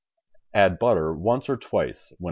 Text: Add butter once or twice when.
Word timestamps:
Add 0.55 0.79
butter 0.79 1.13
once 1.13 1.47
or 1.47 1.57
twice 1.57 2.09
when. 2.09 2.17